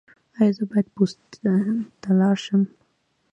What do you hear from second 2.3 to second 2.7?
شم؟